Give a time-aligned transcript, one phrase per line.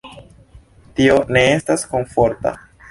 [1.01, 2.59] Tio ne estas komforta.